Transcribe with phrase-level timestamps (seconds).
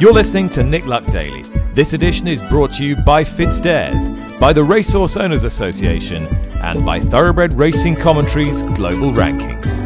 [0.00, 1.42] You're listening to Nick Luck Daily.
[1.74, 6.24] This edition is brought to you by FitzDares, by the Racehorse Owners Association,
[6.62, 9.76] and by Thoroughbred Racing Commentaries Global Rankings.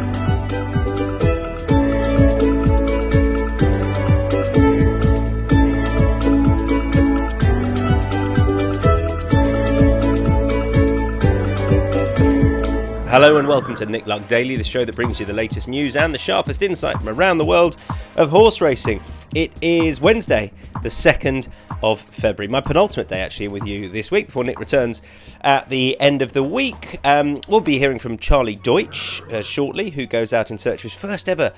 [13.09, 15.97] Hello and welcome to Nick Luck Daily, the show that brings you the latest news
[15.97, 17.75] and the sharpest insight from around the world
[18.15, 19.01] of horse racing.
[19.35, 21.49] It is Wednesday, the 2nd
[21.83, 25.01] of February, my penultimate day actually with you this week before Nick returns
[25.41, 27.01] at the end of the week.
[27.03, 30.83] Um, we'll be hearing from Charlie Deutsch uh, shortly, who goes out in search of
[30.83, 31.51] his first ever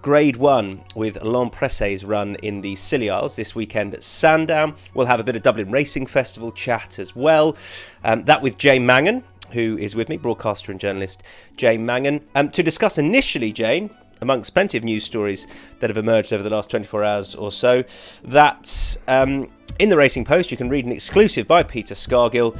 [0.00, 4.76] Grade 1 with L'Homme Presse's run in the Scilly Isles this weekend at Sandown.
[4.94, 7.56] We'll have a bit of Dublin Racing Festival chat as well.
[8.04, 11.24] Um, that with Jane Mangan, who is with me, broadcaster and journalist
[11.56, 13.90] Jane Mangan, um, to discuss initially, Jane,
[14.24, 15.46] amongst plenty of news stories
[15.78, 17.84] that have emerged over the last 24 hours or so,
[18.24, 22.56] that um, in the Racing Post you can read an exclusive by Peter Scargill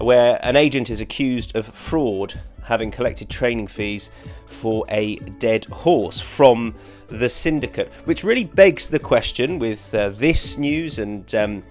[0.00, 4.10] where an agent is accused of fraud, having collected training fees
[4.46, 6.74] for a dead horse from
[7.08, 11.34] the syndicate, which really begs the question with uh, this news and.
[11.34, 11.62] Um,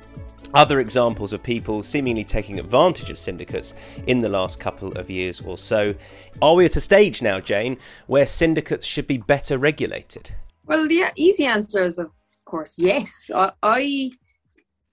[0.53, 3.73] other examples of people seemingly taking advantage of syndicates
[4.05, 5.95] in the last couple of years or so.
[6.41, 10.31] Are we at a stage now, Jane, where syndicates should be better regulated?
[10.65, 12.11] Well, the easy answer is, of
[12.45, 13.29] course, yes.
[13.63, 14.11] I,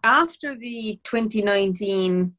[0.03, 2.35] after the 2019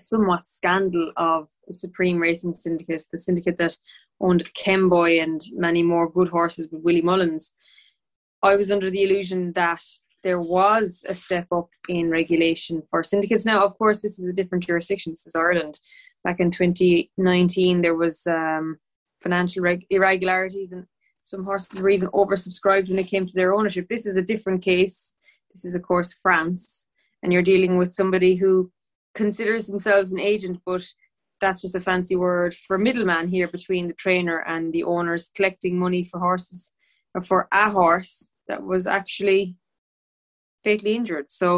[0.00, 3.76] somewhat scandal of the Supreme Racing Syndicate, the syndicate that
[4.20, 7.54] owned Kemboy and many more good horses with Willie Mullins,
[8.42, 9.82] I was under the illusion that
[10.26, 13.46] there was a step up in regulation for syndicates.
[13.46, 15.12] Now, of course, this is a different jurisdiction.
[15.12, 15.78] This is Ireland.
[16.24, 18.76] Back in 2019, there was um,
[19.22, 20.84] financial reg- irregularities, and
[21.22, 23.86] some horses were even oversubscribed when it came to their ownership.
[23.88, 25.12] This is a different case.
[25.54, 26.86] This is, of course, France,
[27.22, 28.72] and you're dealing with somebody who
[29.14, 30.84] considers themselves an agent, but
[31.40, 35.78] that's just a fancy word for middleman here between the trainer and the owners collecting
[35.78, 36.72] money for horses
[37.14, 39.54] or for a horse that was actually
[40.66, 41.26] fatally injured.
[41.30, 41.48] So,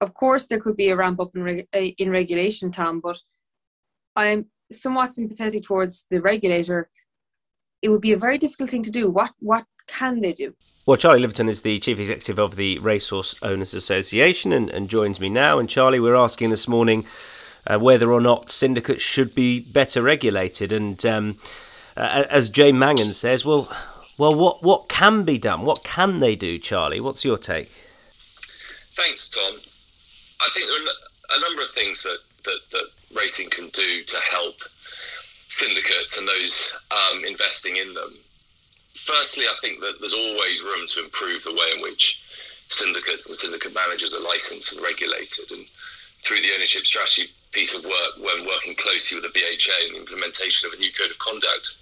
[0.00, 3.18] of course, there could be a ramp up in, reg- uh, in regulation, Tom, but
[4.14, 4.40] I'm
[4.70, 6.80] somewhat sympathetic towards the regulator.
[7.82, 9.04] It would be a very difficult thing to do.
[9.18, 10.48] What what can they do?
[10.84, 15.20] Well, Charlie Liverton is the chief executive of the Racehorse Owners Association and, and joins
[15.20, 15.58] me now.
[15.58, 17.04] And Charlie, we're asking this morning
[17.66, 20.72] uh, whether or not syndicates should be better regulated.
[20.72, 21.36] And um,
[21.96, 23.70] uh, as Jay Mangan says, well,
[24.16, 25.60] well, what what can be done?
[25.62, 27.00] What can they do, Charlie?
[27.00, 27.70] What's your take?
[28.98, 29.54] Thanks, Tom.
[30.40, 34.16] I think there are a number of things that, that, that racing can do to
[34.28, 34.56] help
[35.48, 38.14] syndicates and those um, investing in them.
[38.94, 42.24] Firstly, I think that there's always room to improve the way in which
[42.66, 45.48] syndicates and syndicate managers are licensed and regulated.
[45.52, 45.70] And
[46.24, 50.00] through the ownership strategy piece of work, when working closely with the BHA and the
[50.00, 51.78] implementation of a new code of conduct,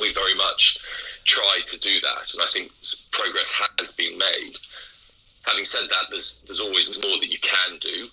[0.00, 0.76] we very much
[1.24, 2.34] tried to do that.
[2.34, 2.72] And I think
[3.12, 3.48] progress
[3.78, 4.58] has been made
[5.42, 8.08] having said that, there's there's always more that you can do,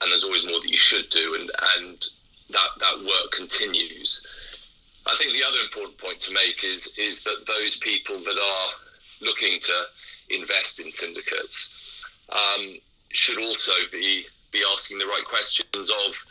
[0.00, 2.06] and there's always more that you should do, and and
[2.50, 4.26] that that work continues.
[5.06, 9.26] I think the other important point to make is is that those people that are
[9.26, 9.82] looking to
[10.30, 12.76] invest in syndicates um,
[13.10, 16.24] should also be be asking the right questions of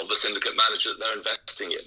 [0.00, 1.86] of the syndicate manager that they're investing in.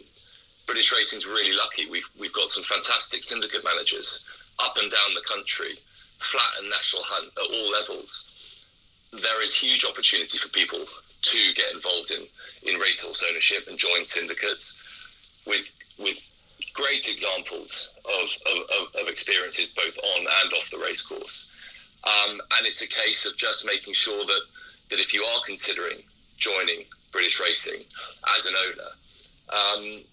[0.66, 1.90] British Racing's really lucky.
[1.90, 4.24] We've we've got some fantastic syndicate managers
[4.60, 5.80] up and down the country
[6.20, 8.30] flat and national hunt at all levels,
[9.12, 10.80] there is huge opportunity for people
[11.22, 12.24] to get involved in,
[12.64, 14.80] in racehorse ownership and join syndicates
[15.46, 16.18] with with
[16.74, 21.52] great examples of, of, of experiences both on and off the racecourse.
[22.06, 24.42] Um, and it's a case of just making sure that,
[24.90, 25.98] that if you are considering
[26.38, 27.84] joining British Racing
[28.38, 28.92] as an owner,
[29.50, 30.04] um,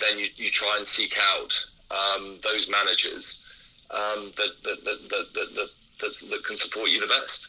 [0.00, 3.44] then you, you try and seek out um, those managers
[3.90, 7.48] um, that, that, that, that, that, that, that can support you the best.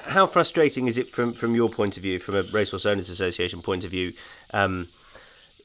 [0.00, 3.62] How frustrating is it from, from your point of view, from a Racehorse Owners Association
[3.62, 4.12] point of view?
[4.52, 4.88] Um,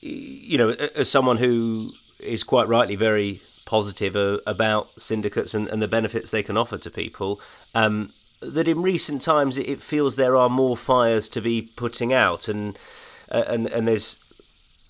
[0.01, 5.81] you know, as someone who is quite rightly very positive uh, about syndicates and, and,
[5.81, 7.39] the benefits they can offer to people,
[7.75, 12.47] um, that in recent times it feels there are more fires to be putting out,
[12.47, 12.77] and
[13.29, 14.17] uh, and and there's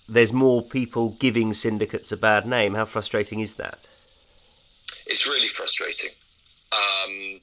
[0.08, 2.74] there's more people giving syndicates a bad name.
[2.74, 3.86] How frustrating is that?
[5.10, 6.10] It's really frustrating.
[6.72, 7.40] Um,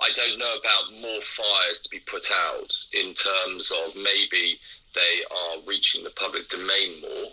[0.00, 4.58] I don't know about more fires to be put out in terms of maybe
[4.94, 7.30] they are reaching the public domain more,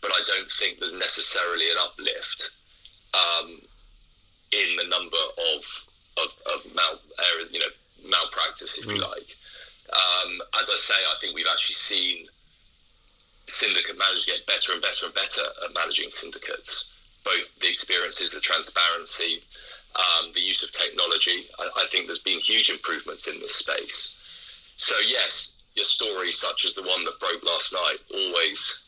[0.00, 2.50] but I don't think there's necessarily an uplift
[3.14, 3.60] um,
[4.52, 5.16] in the number
[5.54, 5.86] of
[6.16, 7.00] of, of mal,
[7.34, 7.72] areas, you know,
[8.08, 8.94] malpractice, if mm.
[8.94, 9.36] you like.
[9.92, 12.26] Um, as I say, I think we've actually seen
[13.46, 16.93] syndicate managers get better and better and better at managing syndicates.
[17.24, 19.42] Both the experiences, the transparency,
[19.96, 21.46] um, the use of technology.
[21.58, 24.20] I, I, think there's been huge improvements in this space.
[24.76, 28.82] So yes, your story, such as the one that broke last night, always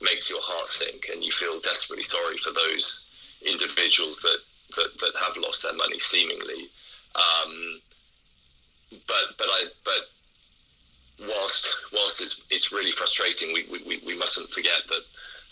[0.00, 3.08] makes your heart sink, and you feel desperately sorry for those
[3.46, 4.38] individuals that
[4.76, 6.68] that, that have lost their money, seemingly.
[7.14, 7.80] Um,
[9.06, 10.10] but but I but
[11.28, 15.04] whilst whilst it's it's really frustrating, we, we, we mustn't forget that,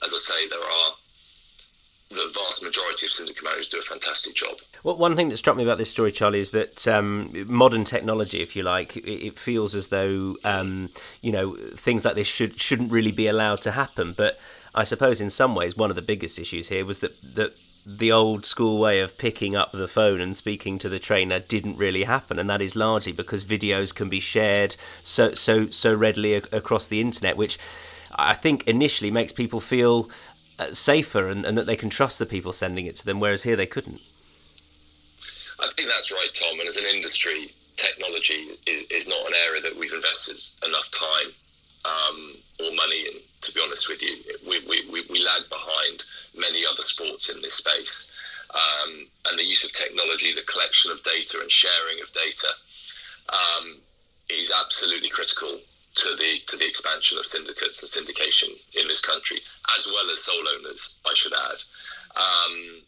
[0.04, 0.92] as I say, there are
[2.10, 4.58] the vast majority of syndicate managers do a fantastic job.
[4.82, 8.40] Well, one thing that struck me about this story, Charlie, is that um, modern technology,
[8.40, 10.90] if you like, it, it feels as though um,
[11.22, 14.12] you know things like this should shouldn't really be allowed to happen.
[14.12, 14.38] But
[14.74, 18.10] I suppose in some ways, one of the biggest issues here was that that the
[18.10, 22.04] old school way of picking up the phone and speaking to the trainer didn't really
[22.04, 24.74] happen, and that is largely because videos can be shared
[25.04, 27.56] so so so readily ac- across the internet, which
[28.12, 30.10] I think initially makes people feel
[30.72, 33.56] safer and, and that they can trust the people sending it to them, whereas here
[33.56, 34.00] they couldn't.
[35.60, 36.58] I think that's right, Tom.
[36.58, 40.36] And as an industry, technology is, is not an area that we've invested
[40.66, 41.32] enough time
[41.84, 43.20] um, or money in.
[43.42, 44.16] To be honest with you,
[44.48, 46.04] we, we, we, we lag behind
[46.36, 48.10] many other sports in this space.
[48.52, 52.48] Um, and the use of technology, the collection of data and sharing of data
[53.32, 53.76] um,
[54.28, 55.58] is absolutely critical
[55.96, 58.48] to the to the expansion of syndicates and syndication
[58.80, 59.38] in this country,
[59.76, 61.62] as well as sole owners, I should add.
[62.16, 62.82] Um,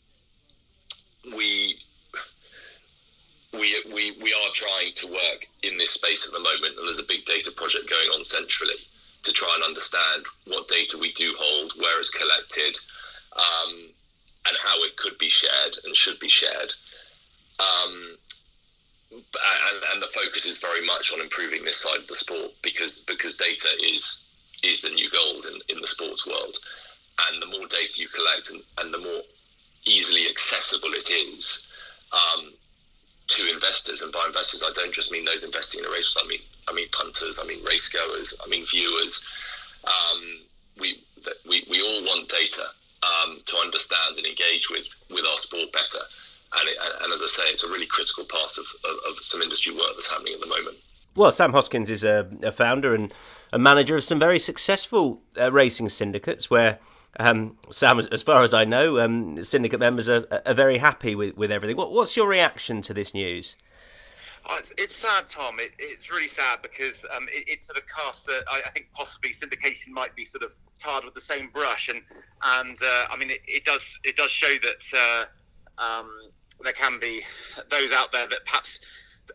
[1.36, 1.78] we
[3.52, 6.98] we, we, we are trying to work in this space at the moment, and there's
[6.98, 8.80] a big data project going on centrally
[9.24, 12.76] to try and understand what data we do hold, where it's collected,
[13.36, 13.90] um,
[14.48, 16.72] and how it could be shared and should be shared.
[17.60, 18.16] Um,
[19.12, 23.00] and, and, the focus is very much on improving this side of the sport because
[23.00, 24.24] because data is
[24.62, 26.56] is the new gold in, in the sports world.
[27.28, 29.22] And the more data you collect and, and the more
[29.84, 31.68] easily accessible it is
[32.12, 32.52] um,
[33.28, 34.02] to investors.
[34.02, 36.16] And by investors, I don't just mean those investing in a race.
[36.22, 37.38] I mean I mean punters.
[37.40, 38.34] I mean race goers.
[38.44, 39.24] I mean viewers.
[39.84, 40.22] Um,
[40.78, 41.02] we
[41.48, 42.64] we we all want data
[43.02, 46.04] um, to understand and engage with with our sport better.
[46.58, 49.40] And, it, and as I say, it's a really critical part of, of, of, some
[49.40, 50.76] industry work that's happening at the moment.
[51.14, 53.12] Well, Sam Hoskins is a, a founder and
[53.52, 56.78] a manager of some very successful uh, racing syndicates where.
[57.20, 61.36] Um, Sam, as far as I know, um, syndicate members are, are very happy with,
[61.36, 61.76] with everything.
[61.76, 63.54] What, what's your reaction to this news?
[64.46, 65.56] Oh, it's, it's, sad, Tom.
[65.60, 68.28] It, it's really sad because um, it, it, sort of casts.
[68.28, 71.88] A, I, I think possibly syndication might be sort of tarred with the same brush,
[71.88, 72.00] and
[72.44, 75.28] and uh, I mean it, it, does it does show that
[75.78, 76.10] uh, um,
[76.62, 77.22] there can be
[77.70, 78.80] those out there that perhaps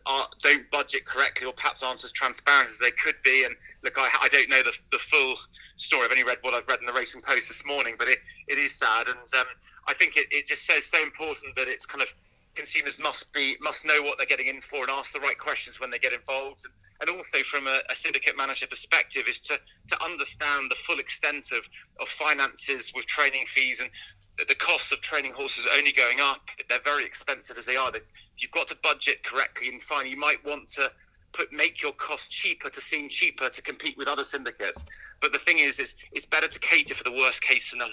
[0.06, 3.44] are, don't budget correctly or perhaps aren't as transparent as they could be.
[3.44, 5.34] And look, I, I don't know the, the full
[5.76, 6.04] story.
[6.04, 8.58] I've only read what I've read in the Racing Post this morning, but it, it
[8.58, 9.46] is sad, and um,
[9.86, 12.14] I think it, it just says so important that it's kind of
[12.54, 15.80] consumers must be must know what they're getting in for and ask the right questions
[15.80, 16.64] when they get involved.
[16.64, 19.58] And, and also from a, a, syndicate manager perspective is to,
[19.88, 21.68] to understand the full extent of,
[22.00, 23.90] of finances with training fees and
[24.38, 26.48] the, the cost of training horses only going up.
[26.68, 27.92] They're very expensive as they are.
[27.92, 28.00] They,
[28.36, 30.06] you've got to budget correctly and fine.
[30.06, 30.90] You might want to
[31.32, 34.84] put make your cost cheaper to seem cheaper to compete with other syndicates.
[35.20, 37.92] But the thing is, is it's better to cater for the worst case scenario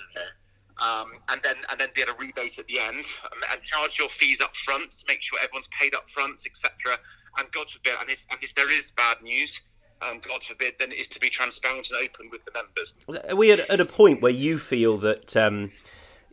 [0.82, 4.10] um, and then and then get a rebate at the end um, and charge your
[4.10, 6.98] fees up front, to make sure everyone's paid up front, etc.
[7.38, 9.62] And God forbid, and if, and if there is bad news,
[10.02, 12.94] um, God forbid, then it is to be transparent and open with the members.
[13.30, 15.36] Are we at, at a point where you feel that?
[15.36, 15.72] Um,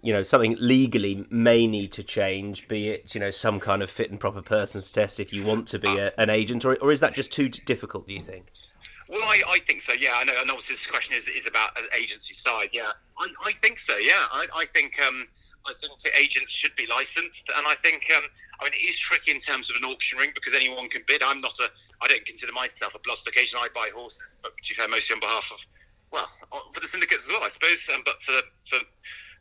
[0.05, 3.91] you know something legally may need to change, be it you know some kind of
[3.91, 6.93] fit and proper persons test if you want to be a, an agent, or, or
[6.93, 8.09] is that just too difficult?
[8.09, 8.51] Do you think?
[9.09, 9.93] Well, I, I think so.
[9.93, 10.33] Yeah, I know.
[10.41, 12.71] And obviously, this question is, is about an agency side.
[12.73, 13.97] Yeah, I, I think so.
[13.99, 15.27] Yeah, I, I think um,
[15.66, 18.25] I think agents should be licensed, and I think um,
[18.61, 21.23] I mean it is tricky in terms of an auction ring because anyone can bid.
[21.23, 21.69] I'm not a.
[22.02, 23.59] I don't consider myself a bloodification.
[23.61, 25.61] I buy horses, but to be fair, mostly on behalf of
[26.12, 26.28] well,
[26.73, 28.38] for the syndicates as well, I suppose, um, but for
[28.69, 28.78] for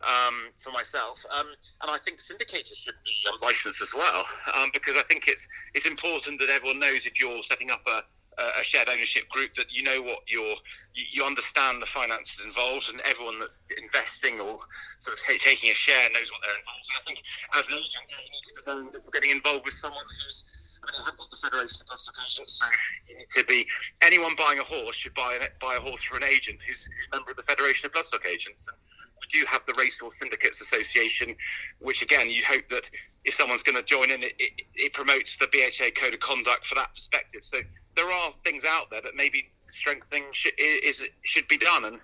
[0.02, 1.24] um, for myself.
[1.38, 1.48] Um,
[1.82, 4.24] and I think syndicators should be um, licensed as well,
[4.56, 8.04] um, because I think it's it's important that everyone knows if you're setting up a
[8.38, 10.56] a shared ownership group that you know what you're
[10.94, 14.60] you, understand the finances involved and everyone that's investing or
[15.00, 16.96] sort of taking a share knows what they're involved in.
[16.96, 17.20] I think
[17.56, 20.46] as an agent you need to know that you're getting involved with someone who's
[20.82, 22.66] I mean, I have got the Federation of Bloodstock Agents, so
[23.08, 23.68] you need to be
[24.02, 27.08] anyone buying a horse should buy a, buy a horse for an agent who's, who's
[27.12, 28.68] a member of the Federation of Bloodstock Agents.
[28.68, 28.78] And
[29.22, 31.36] we do have the Racehorse Syndicates Association,
[31.80, 32.90] which again, you hope that
[33.26, 36.66] if someone's going to join in, it, it, it, promotes the BHA code of conduct
[36.66, 37.46] for that perspective.
[37.46, 37.60] So
[37.96, 42.00] there are things out there that maybe strengthening should, is should be done, and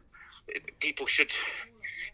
[0.80, 1.32] people should.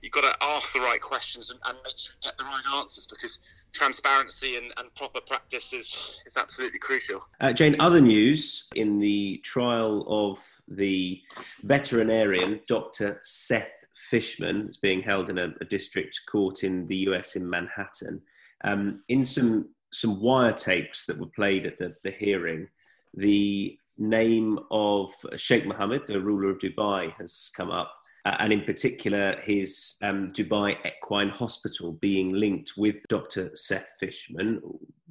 [0.01, 2.63] You've got to ask the right questions and, and make sure you get the right
[2.77, 3.39] answers because
[3.72, 7.22] transparency and, and proper practice is, is absolutely crucial.
[7.39, 11.22] Uh, Jane, other news in the trial of the
[11.63, 13.22] veterinarian, Dr.
[13.24, 18.22] Seth Fishman, it's being held in a, a district court in the US in Manhattan.
[18.65, 22.68] Um, in some some wiretapes that were played at the, the hearing,
[23.13, 27.93] the name of Sheikh Mohammed, the ruler of Dubai, has come up,
[28.25, 33.51] uh, and in particular his um, Dubai Equine Hospital being linked with Dr.
[33.53, 34.62] Seth Fishman.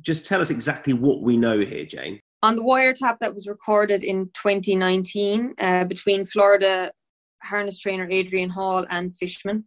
[0.00, 2.21] Just tell us exactly what we know here, Jane.
[2.42, 6.90] On the wiretap that was recorded in 2019 uh, between Florida
[7.42, 9.64] harness trainer Adrian Hall and Fishman,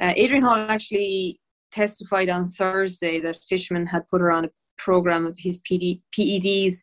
[0.00, 1.40] uh, Adrian Hall actually
[1.70, 6.76] testified on Thursday that Fishman had put her on a program of his PD, PEDs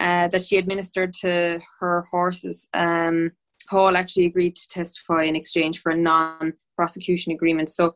[0.00, 2.68] uh, that she administered to her horses.
[2.74, 3.32] Um,
[3.68, 7.70] Hall actually agreed to testify in exchange for a non prosecution agreement.
[7.70, 7.94] So,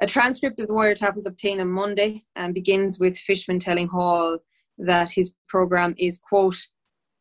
[0.00, 4.38] a transcript of the wiretap was obtained on Monday and begins with Fishman telling Hall
[4.76, 6.58] that his program is, quote,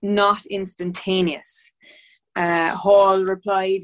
[0.02, 1.72] not instantaneous.
[2.36, 3.84] Uh, Hall replied,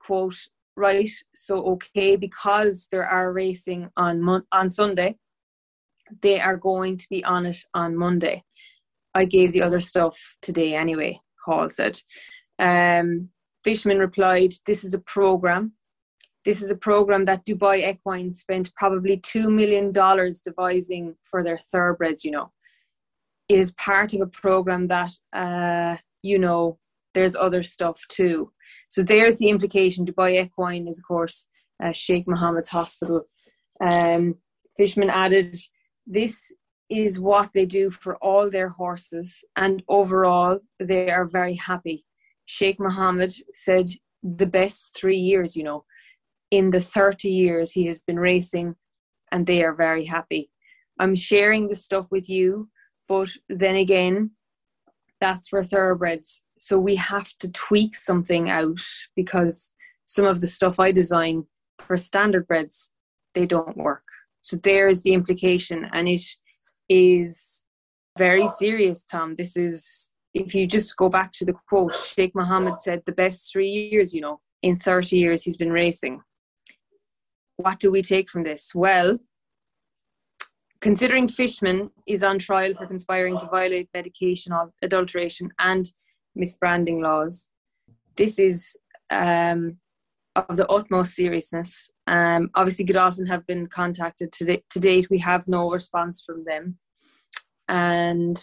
[0.00, 0.36] quote,
[0.76, 5.16] right, so okay, because there are racing on mon- on Sunday,
[6.22, 8.44] they are going to be on it on Monday.
[9.14, 11.98] I gave the other stuff today anyway, Hall said.
[12.58, 13.30] Um,
[13.62, 15.72] Fishman replied, This is a program.
[16.44, 22.24] This is a program that Dubai Equine spent probably $2 million devising for their thoroughbreds,
[22.24, 22.52] you know.
[23.48, 26.78] It is part of a program that, uh, you know,
[27.14, 28.52] there's other stuff too.
[28.88, 30.04] So there's the implication.
[30.04, 31.46] Dubai Equine is, of course,
[31.82, 33.22] uh, Sheikh Mohammed's hospital.
[33.80, 34.36] Um,
[34.76, 35.56] Fishman added,
[36.06, 36.52] This
[36.90, 42.04] is what they do for all their horses, and overall, they are very happy.
[42.46, 43.86] Sheikh Mohammed said
[44.22, 45.84] the best three years, you know,
[46.50, 48.76] in the 30 years he has been racing,
[49.32, 50.50] and they are very happy.
[50.98, 52.68] I'm sharing the stuff with you,
[53.08, 54.32] but then again,
[55.20, 56.42] that's for thoroughbreds.
[56.58, 58.80] So we have to tweak something out
[59.16, 59.72] because
[60.04, 61.46] some of the stuff I design
[61.78, 62.92] for standard breds,
[63.34, 64.04] they don't work.
[64.40, 66.22] So there's the implication, and it
[66.88, 67.64] is
[68.18, 69.34] very serious, Tom.
[69.36, 73.52] This is, if you just go back to the quote, Sheikh Mohammed said, the best
[73.52, 76.20] three years, you know, in 30 years he's been racing.
[77.56, 78.72] What do we take from this?
[78.74, 79.18] Well,
[80.80, 85.90] considering Fishman is on trial for conspiring to violate medication adulteration and
[86.36, 87.50] misbranding laws,
[88.16, 88.76] this is
[89.10, 89.78] um,
[90.36, 91.90] of the utmost seriousness.
[92.06, 95.08] Um, obviously, Godolphin have been contacted to, to date.
[95.10, 96.78] We have no response from them,
[97.68, 98.42] and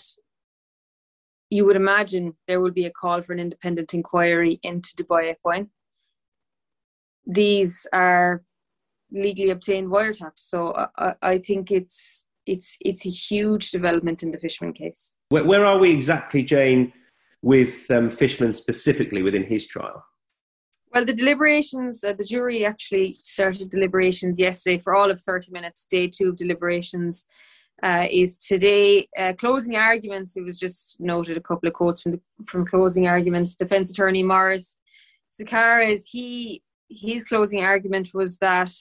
[1.50, 5.70] you would imagine there will be a call for an independent inquiry into Dubai Equine.
[7.26, 8.44] These are
[9.12, 14.40] legally obtained wiretaps, so I, I think it's it's it's a huge development in the
[14.40, 15.16] Fishman case.
[15.30, 16.94] Where, where are we exactly, Jane,
[17.42, 20.04] with um, Fishman specifically within his trial?
[20.94, 25.86] Well, the deliberations, uh, the jury actually started deliberations yesterday for all of 30 minutes.
[25.90, 27.28] Day two of deliberations
[27.82, 29.08] uh, is today.
[29.18, 33.08] Uh, closing arguments, it was just noted a couple of quotes from, the, from closing
[33.08, 33.56] arguments.
[33.56, 34.76] Defense attorney Maurice
[35.32, 38.74] Sercarz, he, his closing argument was that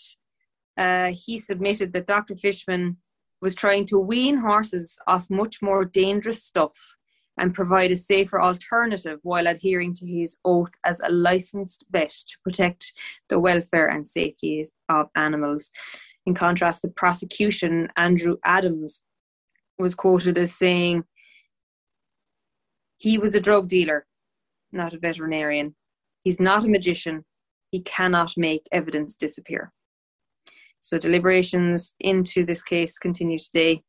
[0.76, 2.34] uh, he submitted that Dr.
[2.34, 2.96] Fishman
[3.40, 6.76] was trying to wean horses off much more dangerous stuff
[7.38, 12.38] and provide a safer alternative while adhering to his oath as a licensed vet to
[12.44, 12.92] protect
[13.28, 15.70] the welfare and safety of animals.
[16.26, 19.02] In contrast, the prosecution, Andrew Adams,
[19.78, 21.04] was quoted as saying
[22.98, 24.06] he was a drug dealer,
[24.72, 25.74] not a veterinarian.
[26.22, 27.24] He's not a magician.
[27.68, 29.72] He cannot make evidence disappear.
[30.80, 33.82] So deliberations into this case continue today,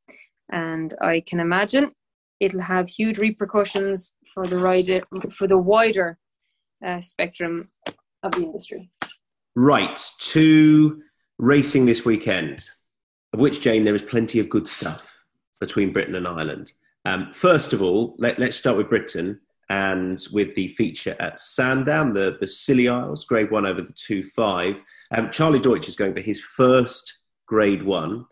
[0.50, 1.92] and I can imagine
[2.42, 6.18] it'll have huge repercussions for the wider, for the wider
[6.86, 7.70] uh, spectrum
[8.24, 8.90] of the industry.
[9.56, 11.02] Right to
[11.38, 12.66] racing this weekend,
[13.32, 15.20] of which Jane there is plenty of good stuff
[15.60, 16.74] between Britain and Ireland.
[17.06, 22.14] Um, first of all, let, us start with Britain and with the feature at Sandown,
[22.14, 24.82] the, the Scilly Isles, grade one over the 2 5.
[25.12, 28.26] Um, Charlie Deutsch is going for his first grade one.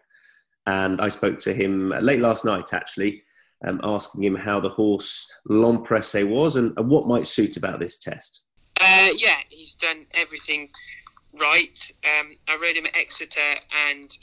[0.66, 3.24] And I spoke to him late last night, actually,
[3.66, 7.80] um, asking him how the horse L'Homme Presse was and, and, what might suit about
[7.80, 8.44] this test.
[8.80, 10.70] Uh, yeah, he's done everything
[11.34, 11.92] right.
[12.06, 14.18] Um, I rode him at Exeter, and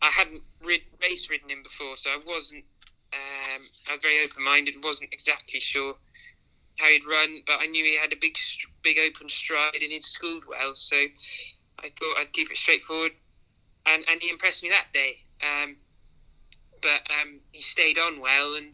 [0.00, 2.64] I hadn't rid- race ridden him before, so I wasn't.
[3.12, 4.74] Um, I was very open-minded.
[4.82, 5.94] wasn't exactly sure
[6.78, 8.36] how he'd run, but I knew he had a big,
[8.82, 10.74] big open stride and he'd schooled well.
[10.74, 10.96] So
[11.78, 13.12] I thought I'd keep it straightforward,
[13.86, 15.18] and and he impressed me that day.
[15.42, 15.76] Um,
[16.82, 18.68] but um, he stayed on well, and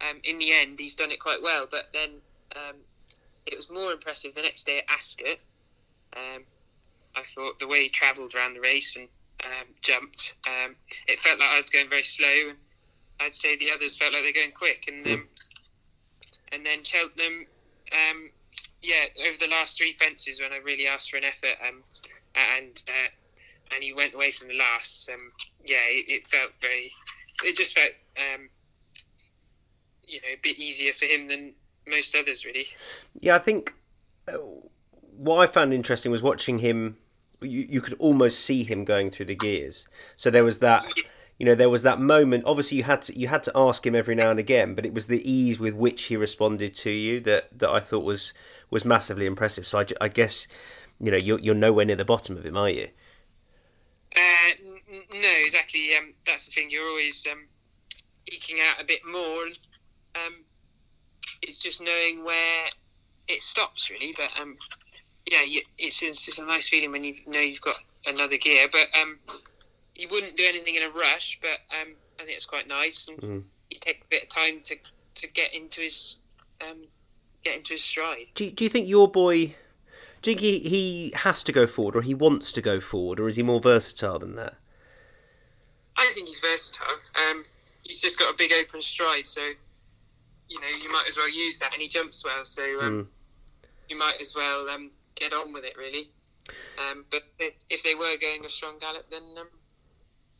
[0.00, 1.68] um, in the end, he's done it quite well.
[1.70, 2.10] But then
[2.56, 2.76] um,
[3.46, 5.38] it was more impressive the next day at Ascot.
[6.16, 6.42] Um,
[7.16, 9.08] I thought the way he travelled around the race and
[9.44, 10.74] um, jumped, um,
[11.08, 12.58] it felt like I was going very slow, and
[13.20, 14.84] I'd say the others felt like they're going quick.
[14.88, 15.28] And um,
[16.52, 17.46] and then Cheltenham,
[17.92, 18.30] um,
[18.82, 21.82] yeah, over the last three fences when I really asked for an effort, um,
[22.34, 23.08] and uh,
[23.74, 25.08] and he went away from the last.
[25.08, 25.32] Um,
[25.64, 26.92] yeah, it, it felt very.
[27.44, 28.48] It just felt, um,
[30.06, 31.54] you know, a bit easier for him than
[31.88, 32.66] most others, really.
[33.20, 33.74] Yeah, I think
[34.28, 34.38] uh,
[35.16, 36.96] what I found interesting was watching him.
[37.40, 39.88] You, you could almost see him going through the gears.
[40.14, 40.84] So there was that,
[41.38, 42.44] you know, there was that moment.
[42.46, 44.94] Obviously, you had to you had to ask him every now and again, but it
[44.94, 48.32] was the ease with which he responded to you that that I thought was
[48.70, 49.66] was massively impressive.
[49.66, 50.46] So I, I guess,
[51.00, 52.90] you know, you're you're nowhere near the bottom of him, are you?
[54.16, 55.90] Uh, no, exactly.
[55.98, 56.68] Um, that's the thing.
[56.70, 57.46] You're always um,
[58.26, 59.44] eking out a bit more.
[60.14, 60.44] Um,
[61.42, 62.66] it's just knowing where
[63.28, 64.14] it stops, really.
[64.16, 64.56] But um,
[65.30, 68.66] yeah, you, it's, it's just a nice feeling when you know you've got another gear.
[68.70, 69.18] But um,
[69.94, 71.38] you wouldn't do anything in a rush.
[71.40, 73.44] But um, I think it's quite nice, and Mm.
[73.70, 74.76] you take a bit of time to
[75.14, 76.18] to get into his
[76.62, 76.78] um,
[77.44, 78.26] get into his stride.
[78.34, 79.54] Do you, do you think your boy,
[80.22, 83.18] do you think he, he has to go forward, or he wants to go forward,
[83.20, 84.54] or is he more versatile than that?
[86.08, 86.86] I think he's versatile.
[87.28, 87.44] Um,
[87.82, 89.40] he's just got a big open stride, so
[90.48, 93.08] you know you might as well use that, and he jumps well, so um,
[93.88, 96.10] you might as well um, get on with it, really.
[96.78, 99.48] Um, but if, if they were going a strong gallop, then um,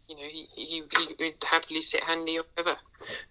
[0.08, 2.78] you know he, he, he would happily sit handy or whatever.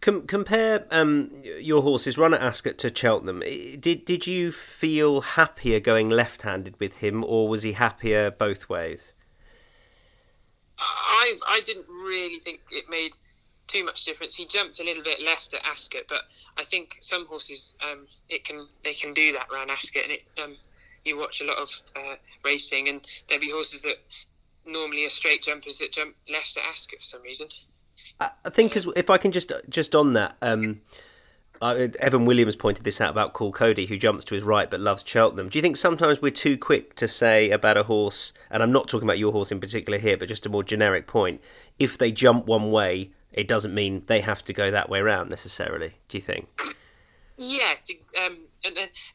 [0.02, 3.40] Com- compare um, your horse's run at Ascot to Cheltenham.
[3.40, 9.11] Did did you feel happier going left-handed with him, or was he happier both ways?
[10.82, 13.16] I I didn't really think it made
[13.68, 14.36] too much difference.
[14.36, 16.24] He jumped a little bit left at Ascot, but
[16.58, 20.24] I think some horses um, it can they can do that around Ascot, and it
[20.44, 20.58] um,
[21.06, 23.98] you watch a lot of uh, racing, and there'll be horses that
[24.66, 27.48] normally are straight jumpers that jump left at Ascot for some reason.
[28.20, 30.82] I I think as if I can just just on that, um,
[31.62, 34.80] uh, Evan Williams pointed this out about Coole Cody, who jumps to his right but
[34.80, 35.50] loves Cheltenham.
[35.50, 38.88] Do you think sometimes we're too quick to say about a horse, and I'm not
[38.88, 41.42] talking about your horse in particular here, but just a more generic point?
[41.78, 45.30] If they jump one way, it doesn't mean they have to go that way around
[45.30, 45.94] necessarily.
[46.10, 46.48] Do you think?
[47.38, 47.74] Yeah,
[48.26, 48.38] um,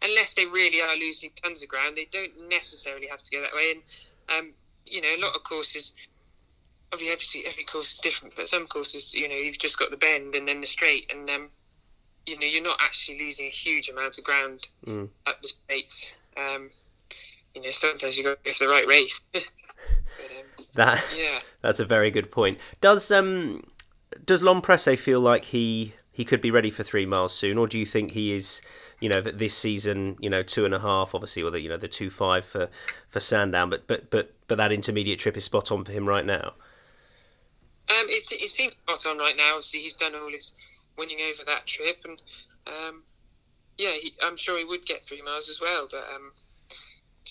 [0.03, 3.55] unless they really are losing tons of ground, they don't necessarily have to go that
[3.55, 3.75] way.
[3.75, 4.53] And um,
[4.85, 5.93] you know, a lot of courses,
[6.93, 10.35] obviously every course is different, but some courses, you know, you've just got the bend
[10.35, 11.49] and then the straight, and um,
[12.27, 15.09] you know, you're not actually losing a huge amount of ground Mm.
[15.27, 16.13] up the straights.
[16.37, 16.71] Um,
[17.55, 19.23] you know, sometimes you got to go for the right race.
[19.33, 21.39] but, um, That yeah.
[21.63, 22.59] that's a very good point.
[22.81, 23.65] Does um
[24.25, 27.67] does L'Homme Presse feel like he he could be ready for three miles soon, or
[27.67, 28.61] do you think he is?
[28.99, 31.77] You know, this season, you know, two and a half, obviously, or the you know
[31.77, 32.71] the two five for
[33.09, 36.25] for Sandown, but but but but that intermediate trip is spot on for him right
[36.25, 36.55] now.
[37.89, 39.51] Um, it, it seems spot on right now.
[39.51, 40.55] Obviously, he's done all his
[40.99, 42.21] winning over that trip, and
[42.67, 43.03] um,
[43.79, 45.87] yeah, he, I'm sure he would get three miles as well.
[45.91, 46.33] But um,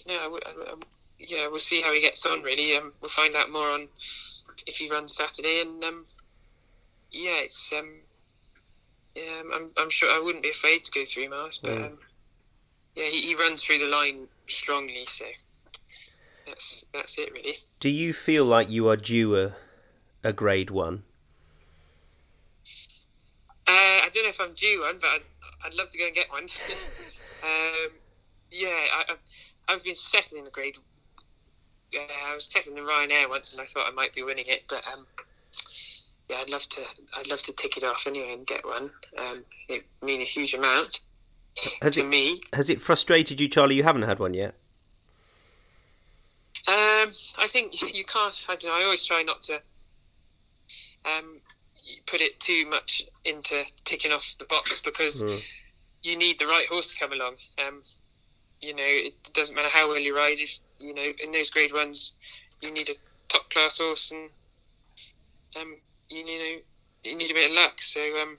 [0.07, 0.73] no, I, would- I, I,
[1.19, 2.41] yeah, we'll see how he gets on.
[2.43, 3.87] Really, um, we'll find out more on
[4.67, 6.05] if he runs Saturday, and um,
[7.11, 7.93] yeah, it's um,
[9.15, 11.85] yeah, I'm- I'm, sure I wouldn't be afraid to go three miles, but Mm.
[11.87, 11.97] um,
[12.95, 15.25] yeah, he, he runs through the line strongly, so
[16.45, 17.57] that's that's it really.
[17.79, 19.53] Do you feel like you are due a,
[20.23, 21.03] a grade one?
[23.67, 23.71] Uh,
[24.05, 25.21] I don't know if I'm due one, but I'd,
[25.65, 26.43] I'd love to go and get one.
[27.43, 27.91] um,
[28.51, 29.17] yeah, I, I've,
[29.67, 30.77] I've been second in the grade.
[31.91, 34.63] Yeah, I was second in Ryanair once, and I thought I might be winning it,
[34.69, 35.05] but um,
[36.29, 36.81] yeah, I'd love to.
[37.17, 38.89] I'd love to tick it off anyway and get one.
[39.17, 41.01] Um, it mean a huge amount
[41.81, 42.41] Has to it me.
[42.53, 43.75] has it frustrated you, Charlie?
[43.75, 44.55] You haven't had one yet.
[46.67, 48.33] Um, I think you can't.
[48.49, 48.77] I don't know.
[48.77, 49.61] I always try not to
[51.05, 51.39] um,
[52.07, 55.41] put it too much into ticking off the box because Mm.
[56.03, 57.37] you need the right horse to come along.
[57.57, 57.83] Um,
[58.61, 60.39] you know, it doesn't matter how well you ride.
[60.39, 62.13] If you know in those grade ones,
[62.61, 62.95] you need a
[63.27, 64.29] top class horse, and
[65.55, 65.75] um,
[66.09, 66.61] you know
[67.03, 67.81] you need a bit of luck.
[67.81, 68.37] So um,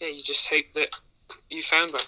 [0.00, 0.90] yeah, you just hope that
[1.50, 2.02] you found one.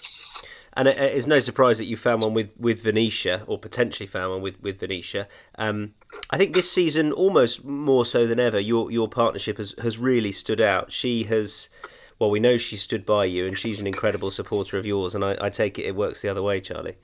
[0.73, 4.31] And it, it's no surprise that you found one with, with Venetia, or potentially found
[4.31, 5.27] one with with Venetia.
[5.55, 5.93] Um,
[6.29, 10.31] I think this season, almost more so than ever, your your partnership has has really
[10.31, 10.91] stood out.
[10.91, 11.69] She has.
[12.17, 15.15] Well, we know she stood by you, and she's an incredible supporter of yours.
[15.15, 16.97] And I, I take it it works the other way, Charlie.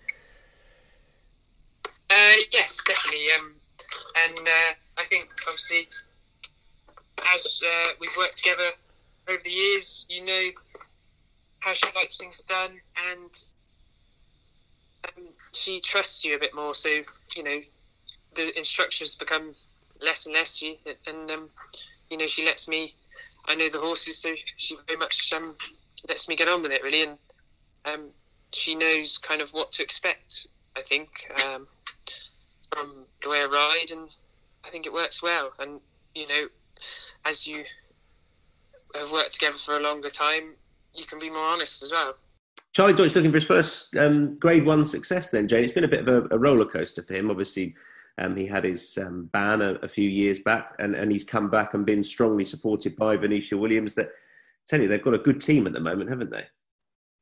[2.09, 3.27] Uh, yes, definitely.
[3.39, 3.53] Um,
[4.25, 5.87] and uh, I think obviously,
[7.33, 8.71] as uh, we've worked together
[9.29, 10.49] over the years, you know
[11.59, 12.79] how she likes things done,
[13.11, 13.45] and
[15.05, 16.73] um, she trusts you a bit more.
[16.73, 16.89] So
[17.35, 17.59] you know,
[18.35, 19.53] the instructions become
[20.01, 20.55] less and less.
[20.55, 21.49] She and um,
[22.09, 22.93] you know she lets me.
[23.47, 25.55] I know the horses, so she very much um,
[26.09, 27.17] lets me get on with it really, and
[27.85, 28.07] um,
[28.51, 30.47] she knows kind of what to expect.
[30.75, 31.67] I think um,
[32.71, 34.13] from the way I ride, and
[34.63, 35.51] I think it works well.
[35.59, 35.79] And
[36.15, 36.47] you know,
[37.25, 37.63] as you
[38.95, 40.53] have worked together for a longer time,
[40.93, 42.15] you can be more honest as well.
[42.75, 45.29] Charlie Deutsch looking for his first um, Grade One success.
[45.29, 47.31] Then Jane, it's been a bit of a, a roller coaster for him.
[47.31, 47.73] Obviously,
[48.17, 51.49] um, he had his um, ban a, a, few years back, and, and he's come
[51.49, 53.93] back and been strongly supported by Venetia Williams.
[53.93, 54.09] That
[54.67, 56.43] tell you they've got a good team at the moment, haven't they?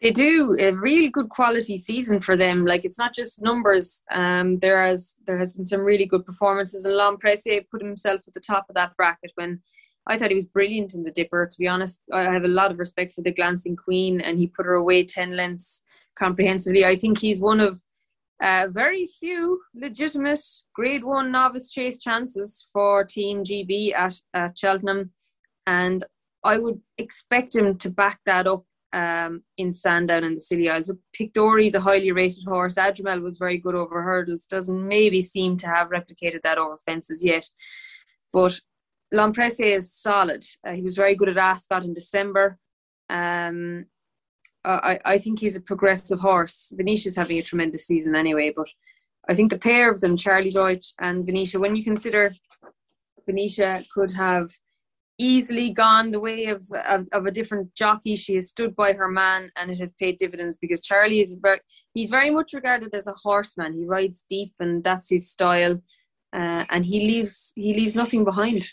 [0.01, 2.65] They do a really good quality season for them.
[2.65, 4.01] Like it's not just numbers.
[4.09, 8.21] Um, there has there has been some really good performances, and L'Homme Presse put himself
[8.27, 9.61] at the top of that bracket when
[10.05, 11.45] I thought he was brilliant in the Dipper.
[11.45, 14.47] To be honest, I have a lot of respect for the Glancing Queen, and he
[14.47, 15.81] put her away ten lengths
[16.17, 16.85] comprehensively.
[16.85, 17.81] I think he's one of
[18.41, 20.43] uh, very few legitimate
[20.75, 25.11] Grade One novice chase chances for Team GB at, at Cheltenham,
[25.65, 26.05] and
[26.43, 30.89] I would expect him to back that up um, in Sandown and the Scilly Isles.
[31.19, 32.75] Is a highly rated horse.
[32.75, 34.45] Adrimel was very good over hurdles.
[34.45, 37.49] Doesn't maybe seem to have replicated that over fences yet,
[38.33, 38.59] but
[39.13, 40.43] L'Homme Presse is solid.
[40.67, 42.57] Uh, he was very good at Ascot in December.
[43.09, 43.85] Um,
[44.65, 46.73] I, I think he's a progressive horse.
[46.75, 48.67] Venetia's having a tremendous season anyway, but
[49.29, 52.33] I think the pair of them, Charlie Deutsch and Venetia, when you consider
[53.25, 54.51] Venetia could have
[55.19, 59.07] easily gone the way of, of, of a different jockey, she has stood by her
[59.07, 61.59] man and it has paid dividends because Charlie is very
[61.93, 63.73] he's very much regarded as a horseman.
[63.73, 65.81] He rides deep and that's his style
[66.33, 68.67] uh, and he leaves he leaves nothing behind.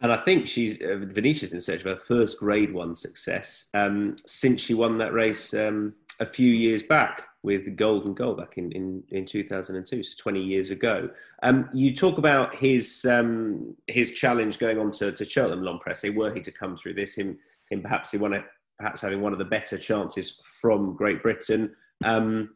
[0.00, 4.16] And I think she's uh, Venetia's in search of her first Grade One success um,
[4.26, 8.70] since she won that race um, a few years back with Golden Goal back in,
[8.72, 11.10] in, in 2002, so 20 years ago.
[11.42, 16.10] Um, you talk about his um, his challenge going on to, to Cheltenham L'Homme Presse,
[16.14, 17.38] were he to come through this, him,
[17.70, 18.42] him perhaps he won
[18.78, 21.74] perhaps having one of the better chances from Great Britain.
[22.04, 22.54] Um,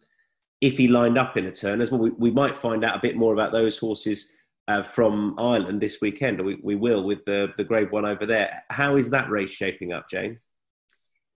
[0.60, 2.00] if he lined up in a turn as well.
[2.00, 4.32] We, we might find out a bit more about those horses
[4.68, 6.44] uh, from Ireland this weekend.
[6.44, 8.64] We, we will with the, the Grade One over there.
[8.70, 10.40] How is that race shaping up, Jane?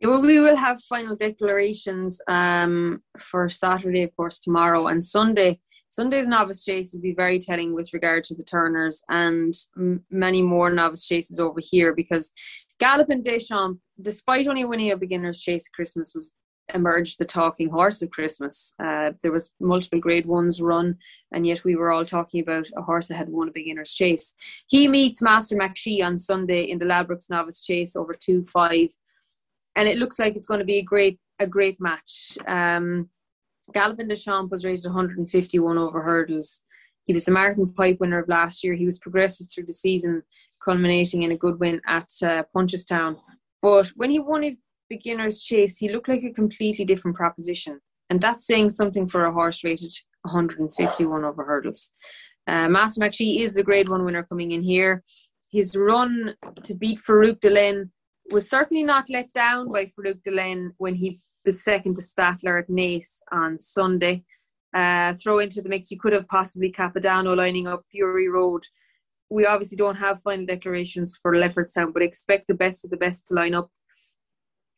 [0.00, 5.60] Yeah, well, we will have final declarations um, for Saturday, of course, tomorrow and Sunday.
[5.90, 10.40] Sunday's novice chase will be very telling with regard to the turners and m- many
[10.40, 12.32] more novice chases over here because
[12.80, 16.32] Galopin Des Champs, despite only winning a beginner's chase Christmas, was
[16.74, 18.74] emerged the talking horse of Christmas.
[18.82, 20.96] Uh, there was multiple grade ones run,
[21.32, 24.34] and yet we were all talking about a horse that had won a beginner's chase.
[24.66, 28.88] He meets Master McShee on Sunday in the Ladbrokes Novice Chase over two five,
[29.76, 32.38] and it looks like it's going to be a great a great match.
[32.46, 33.08] Um,
[33.72, 36.62] Galopin Des Champs was rated 151 over hurdles.
[37.06, 38.74] He was the Martin Pipe winner of last year.
[38.74, 40.22] He was progressive through the season,
[40.62, 43.18] culminating in a good win at uh, Punchestown.
[43.62, 44.56] But when he won his
[44.90, 47.80] beginner's chase, he looked like a completely different proposition.
[48.10, 51.92] And that's saying something for a horse rated 151 over hurdles.
[52.46, 55.02] Uh, Master McShee is the grade one winner coming in here.
[55.50, 57.90] His run to beat Farouk D'Alene
[58.30, 62.68] was certainly not let down by Farouk D'Alene when he was second to Stattler at
[62.68, 64.24] Naas on Sunday.
[64.74, 68.62] Uh, throw into the mix, you could have possibly Capodanno lining up Fury Road.
[69.28, 73.26] We obviously don't have final declarations for Leopardstown, but expect the best of the best
[73.28, 73.70] to line up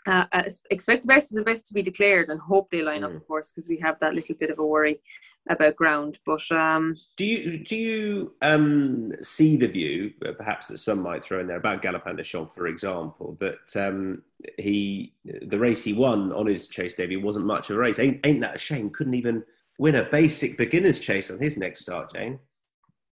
[0.06, 3.02] uh, uh expect the best of the best to be declared and hope they line
[3.02, 3.06] mm.
[3.06, 5.00] up, of course, because we have that little bit of a worry
[5.48, 6.18] about ground.
[6.24, 11.24] But um, do you do you um, see the view, uh, perhaps that some might
[11.24, 14.22] throw in there about Galopin Des Champs, for example, that um,
[14.58, 17.98] he the race he won on his chase debut wasn't much of a race.
[17.98, 18.90] Ain't, ain't that a shame?
[18.90, 19.42] Couldn't even
[19.78, 22.38] win a basic beginner's chase on his next start, Jane.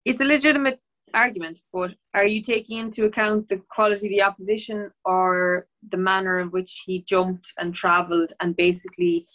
[0.03, 0.79] It's a legitimate
[1.15, 6.39] argument, but are you taking into account the quality of the opposition or the manner
[6.39, 9.27] in which he jumped and travelled and basically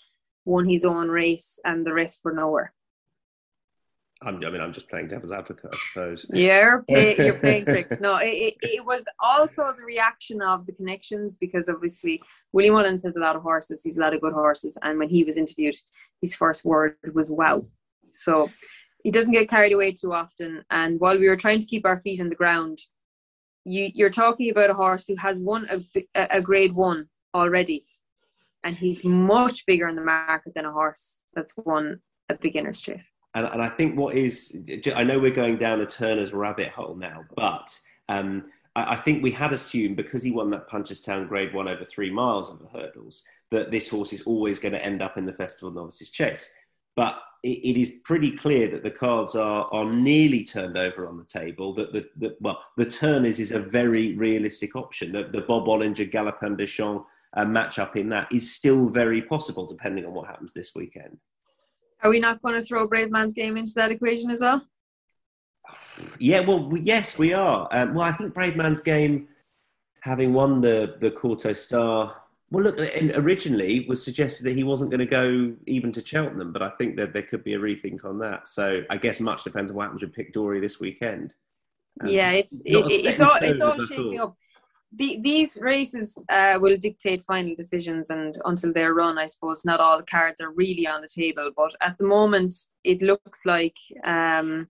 [0.45, 2.73] won his own race and the rest were nowhere?
[4.23, 6.27] I'm, I mean, I'm just playing devil's advocate, I suppose.
[6.29, 7.97] Yeah, you're, pay, you're playing tricks.
[8.01, 12.21] No, it, it, it, was also the reaction of the connections because obviously
[12.53, 13.83] Willie Mullins has a lot of horses.
[13.83, 15.77] He's a lot of good horses, and when he was interviewed,
[16.21, 17.65] his first word was "wow."
[18.13, 18.51] So
[19.03, 20.65] he doesn't get carried away too often.
[20.71, 22.79] And while we were trying to keep our feet on the ground,
[23.65, 27.87] you, you're talking about a horse who has won a, a grade one already,
[28.65, 33.11] and he's much bigger in the market than a horse that's won a beginner's chase.
[33.35, 34.57] And, and I think what is,
[34.95, 39.23] I know we're going down a Turner's rabbit hole now, but um, I, I, think
[39.23, 42.67] we had assumed because he won that Punchestown Grade One over three miles of the
[42.67, 46.51] hurdles that this horse is always going to end up in the Festival Novices Chase.
[46.97, 51.17] But it, it is pretty clear that the cards are are nearly turned over on
[51.17, 51.75] the table.
[51.75, 55.13] That the, the well, the Turners is a very realistic option.
[55.13, 59.23] The, the Bob Olinger, Galopin Des Champs uh, match up in that is still very
[59.23, 61.19] possible, depending on what happens this weekend.
[62.03, 64.63] Are we not going to throw Bravemansgame into that equation as well?
[66.19, 67.69] Yeah, well, yes, we are.
[67.71, 69.27] Um, well, I think Bravemansgame,
[70.01, 72.20] having won the the Kauto Star,
[72.51, 72.81] well, look,
[73.17, 76.97] originally was suggested that he wasn't going to go even to Cheltenham, but I think
[76.97, 78.49] that there could be a rethink on that.
[78.49, 81.35] So I guess much depends on what happens with Pic D'Orhy this weekend.
[82.01, 84.37] Um, yeah, it's it, it's all it's all shaking up
[84.93, 89.81] the, these races uh, will dictate final decisions, and until they're run, I suppose not
[89.81, 91.51] all the cards are really on the table.
[91.57, 94.69] But at the moment, it looks like um,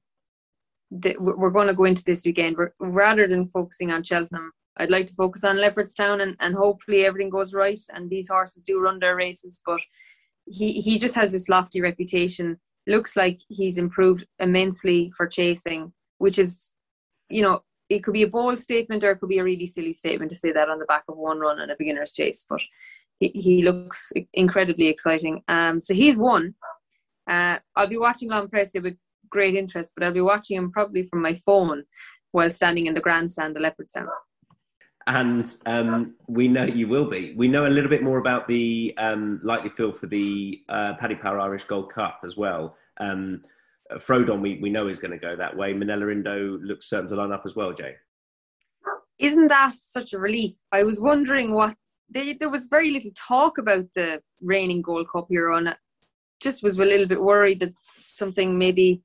[0.90, 4.52] that we're going to go into this weekend we're, rather than focusing on Cheltenham.
[4.76, 8.62] I'd like to focus on Leopardstown, and, and hopefully everything goes right, and these horses
[8.62, 9.60] do run their races.
[9.64, 9.80] But
[10.46, 12.58] he he just has this lofty reputation.
[12.86, 16.72] Looks like he's improved immensely for chasing, which is,
[17.28, 19.92] you know, it could be a bold statement or it could be a really silly
[19.92, 22.46] statement to say that on the back of one run in a beginner's chase.
[22.48, 22.62] But
[23.18, 25.42] he, he looks incredibly exciting.
[25.48, 26.54] Um, so he's won.
[27.28, 28.96] Uh, I'll be watching L'Homme Presse with
[29.28, 31.84] great interest, but I'll be watching him probably from my phone
[32.32, 34.08] while standing in the grandstand at Leopardstown.
[35.06, 37.34] And um, we know you will be.
[37.36, 41.14] We know a little bit more about the um, likely field for the uh, Paddy
[41.14, 42.76] Power Irish Gold Cup as well.
[42.98, 43.42] Um,
[43.94, 45.72] Frodon, we, we know is going to go that way.
[45.72, 47.96] Minella Indo looks certain to line up as well, Jay.
[49.18, 50.54] Isn't that such a relief?
[50.70, 51.74] I was wondering what
[52.08, 55.76] they, there was very little talk about the reigning Gold Cup hero, and I
[56.40, 59.02] just was a little bit worried that something maybe,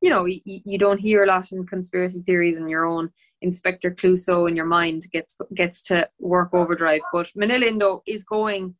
[0.00, 3.10] you know, you, you don't hear a lot in conspiracy theories and your own
[3.42, 7.02] Inspector Clouseau in your mind gets gets to work overdrive.
[7.12, 8.74] But Minella Indo is going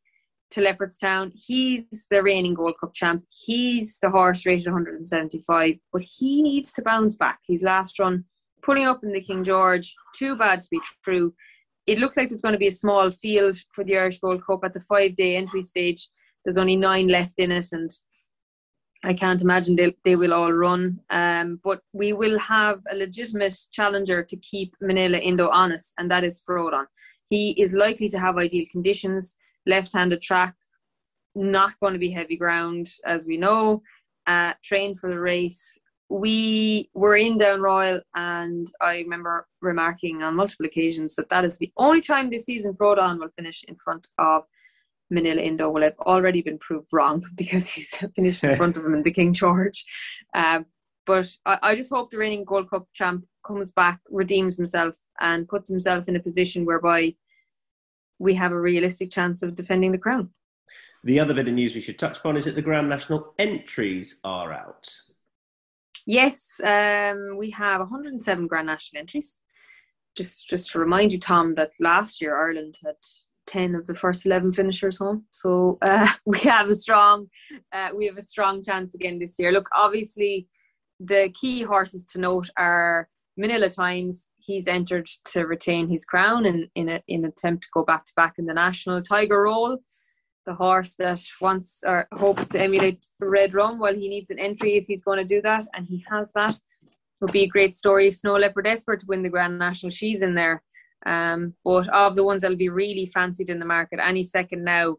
[0.50, 1.32] to Leopardstown.
[1.34, 3.24] He's the reigning Gold Cup champ.
[3.30, 7.40] He's the horse rated 175, but he needs to bounce back.
[7.46, 8.24] His last run,
[8.62, 11.34] pulling up in the King George, too bad to be true.
[11.86, 14.64] It looks like there's going to be a small field for the Irish Gold Cup
[14.64, 16.08] at the five day entry stage.
[16.44, 17.90] There's only nine left in it, and
[19.06, 20.98] I can't imagine they, they will all run.
[21.10, 26.24] Um, but we will have a legitimate challenger to keep Minella Indo honest, and that
[26.24, 26.86] is Frodon.
[27.30, 30.54] He is likely to have ideal conditions left-handed track,
[31.36, 33.82] not going to be heavy ground, as we know.
[34.26, 35.78] Uh, trained for the race.
[36.08, 41.58] We were in Down Royal, and I remember remarking on multiple occasions that that is
[41.58, 44.42] the only time this season Frodon will finish in front of
[45.12, 45.70] Minella Indo.
[45.70, 49.10] Will have already been proved wrong because he's finished in front of him in the
[49.10, 49.84] King George.
[50.34, 50.60] Uh,
[51.06, 55.48] but I, I just hope the reigning Gold Cup champ comes back, redeems himself, and
[55.48, 57.14] puts himself in a position whereby
[58.18, 60.30] we have a realistic chance of defending the crown.
[61.04, 64.18] The other bit of news we should touch upon is that the Grand National entries
[64.24, 64.88] are out.
[66.06, 69.38] Yes, um, we have 107 Grand National entries.
[70.16, 72.96] Just, just to remind you, Tom, that last year Ireland had
[73.46, 75.24] 10 of the first 11 finishers home.
[75.30, 77.28] So uh, we have a strong,
[77.72, 79.52] uh, we have a strong chance again this year.
[79.52, 80.48] Look, obviously,
[81.00, 86.68] the key horses to note are Minella Times, he's entered to retain his crown in,
[86.74, 89.02] in, a, in an attempt to go back to back in the national.
[89.02, 89.78] Tiger Roll,
[90.46, 94.76] the horse that wants or hopes to emulate Red Rum, well, he needs an entry
[94.76, 96.58] if he's going to do that, and he has that.
[97.20, 98.10] Would be a great story.
[98.10, 100.62] Snow Leopard Esper to win the Grand National, she's in there.
[101.06, 104.96] Um, but of the ones that'll be really fancied in the market, Any Second Now,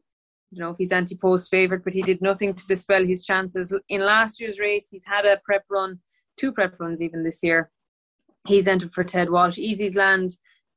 [0.51, 3.73] you know, he's anti-post favourite, but he did nothing to dispel his chances.
[3.89, 5.99] In last year's race, he's had a prep run,
[6.37, 7.69] two prep runs even this year
[8.47, 9.57] he's entered for Ted Walsh.
[9.57, 10.33] Easysland,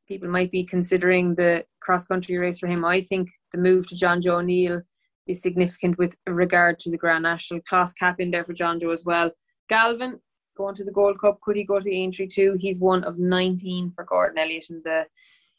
[0.06, 2.84] people might be considering the cross country race for him.
[2.84, 4.82] I think the move to Jonjo O'Neill
[5.26, 7.62] is significant with regard to the Grand National.
[7.62, 9.30] Cloth Cap in there for Jonjo as well.
[9.68, 10.20] Galvin
[10.60, 11.40] going to the Gold Cup.
[11.40, 12.56] Could he go to Aintree too?
[12.60, 15.06] He's one of 19 for Gordon Elliott in the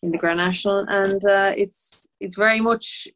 [0.04, 3.08] in the Grand National, and uh, it's it's very much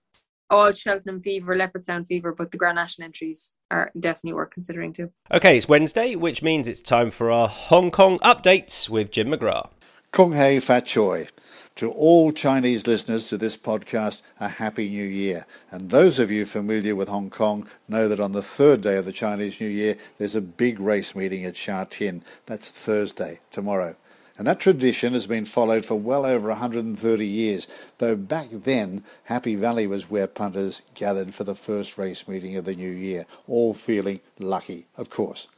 [0.50, 5.10] all Cheltenham Fever, Leopardstown Fever, but the Grand National entries are definitely worth considering too.
[5.32, 9.72] Okay, it's Wednesday, which means it's time for our Hong Kong updates with Jim McGrath.
[10.12, 11.28] Kong Hei Fat Choi.
[11.76, 15.46] To all Chinese listeners to this podcast, a Happy New Year.
[15.70, 19.04] And those of you familiar with Hong Kong know that on the third day of
[19.04, 22.22] the Chinese New Year, there's a big race meeting at Sha Tin.
[22.46, 23.98] That's Thursday, tomorrow.
[24.38, 29.58] And that tradition has been followed for well over 130 years, though back then Happy
[29.58, 33.74] Valley was where punters gathered for the first race meeting of the new year, all
[33.74, 35.50] feeling lucky, of course.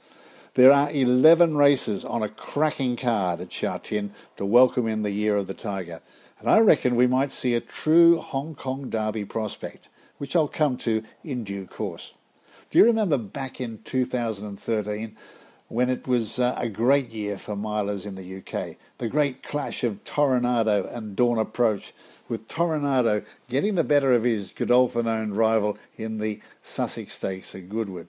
[0.58, 5.12] There are 11 races on a cracking card at Sha Tin to welcome in the
[5.12, 6.02] Year of the Tiger,
[6.40, 10.76] and I reckon we might see a true Hong Kong Derby prospect, which I'll come
[10.78, 12.16] to in due course.
[12.72, 15.16] Do you remember back in 2013
[15.68, 18.78] when it was uh, a great year for milers in the UK?
[18.98, 21.94] The great clash of Toronado and Dawn Approach,
[22.28, 28.08] with Toronado getting the better of his Godolphin-owned rival in the Sussex Stakes at Goodwood.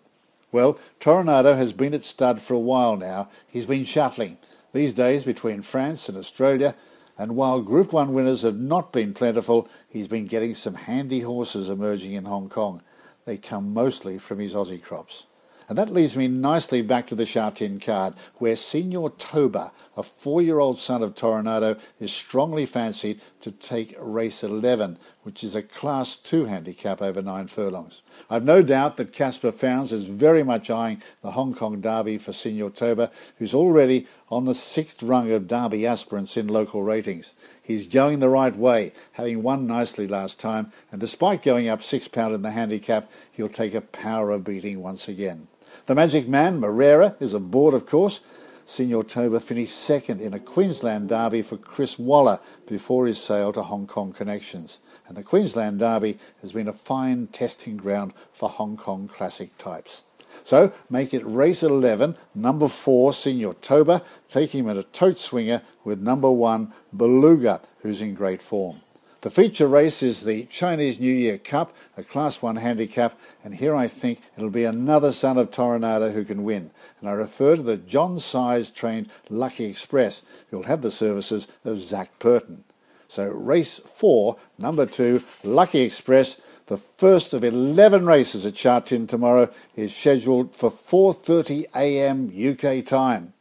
[0.51, 3.29] Well, Toronado has been at stud for a while now.
[3.47, 4.39] He's been shuttling
[4.73, 6.75] these days between France and Australia,
[7.17, 11.69] and while Group 1 winners have not been plentiful, he's been getting some handy horses
[11.69, 12.83] emerging in Hong Kong.
[13.25, 15.25] They come mostly from his Aussie crops.
[15.69, 20.03] And that leads me nicely back to the Sha Tin card, where Senor Toba, a
[20.03, 26.17] four-year-old son of Toronado, is strongly fancied to take race 11, which is a Class
[26.17, 28.03] 2 handicap over nine furlongs.
[28.31, 32.33] I've no doubt that Caspar Fownes is very much eyeing the Hong Kong Derby for
[32.33, 37.35] Senor Toba, who's already on the sixth rung of Derby aspirants in local ratings.
[37.63, 42.09] He's going the right way, having won nicely last time, and despite going up six
[42.09, 45.49] pound in the handicap, he'll take a power of beating once again.
[45.87, 48.21] The Magic Man, Moreira, is aboard, of course.
[48.65, 53.63] Senor Toba finished second in a Queensland derby for Chris Waller before his sale to
[53.63, 54.79] Hong Kong Connections.
[55.09, 60.05] And the Queensland Derby has been a fine testing ground for Hong Kong classic types.
[60.45, 65.63] So make it race 11, number 4, Senor Toba, take him at a tote swinger
[65.83, 68.83] with number 1, Beluga, who's in great form.
[69.23, 73.75] The feature race is the Chinese New Year Cup, a Class 1 handicap, and here
[73.75, 76.71] I think it'll be another son of Toronado who can win.
[77.01, 81.79] And I refer to the John Size trained Lucky Express, who'll have the services of
[81.79, 82.63] Zac Purton.
[83.09, 89.07] So race 4, number 2, Lucky Express, the first of 11 races at Sha Tin
[89.07, 92.31] tomorrow is scheduled for 4:30 a.m.
[92.31, 93.33] UK time.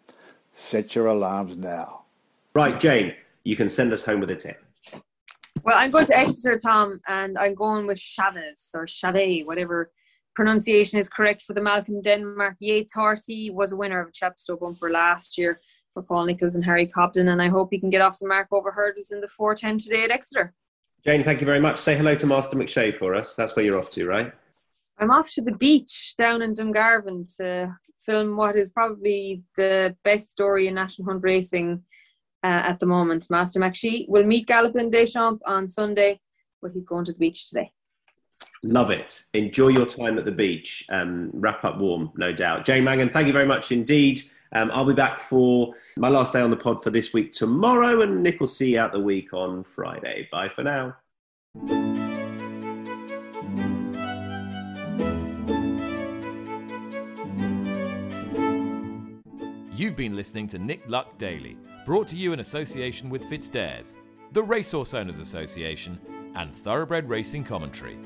[0.54, 2.06] Set your alarms now.
[2.56, 4.64] Right, Jane, you can send us home with a tip.
[5.64, 9.92] Well, I'm going to Exeter, Tom, and I'm going with Chavez or Chavez, whatever
[10.34, 13.26] pronunciation is correct for the Malcolm Denmark Yates horse.
[13.26, 15.60] He was a winner of a Chepstow bumper last year
[15.98, 18.50] for Paul Nicholls and Harry Cobden, and I hope he can get off the mark
[18.52, 20.54] over hurdles in the 410 today at Exeter.
[21.04, 21.80] Jane, thank you very much.
[21.80, 23.36] Say hello to Master McShee for us.
[23.36, 24.32] That's where you're off to, right?
[25.00, 30.30] I'm off to the beach down in Dungarvan to film what is probably the best
[30.30, 31.82] story in National Hunt Racing
[32.44, 33.26] uh, at the moment.
[33.32, 36.20] Master McShee will meet Galopin Des Champs on Sunday,
[36.62, 37.72] but he's going to the beach today.
[38.64, 39.24] Love it.
[39.34, 40.86] Enjoy your time at the beach.
[40.90, 42.66] Um, wrap up warm, no doubt.
[42.66, 44.22] Jane Mangan, thank you very much indeed.
[44.54, 48.02] Um, I'll be back for my last day on the pod for this week tomorrow,
[48.02, 50.28] and Nick will see you out the week on Friday.
[50.32, 50.96] Bye for now.
[59.78, 61.56] You've been listening to Nick Luck Daily,
[61.86, 63.94] brought to you in association with FitzDares,
[64.32, 66.00] the Racehorse Owners Association,
[66.36, 67.98] and Thoroughbred Racing Commentary.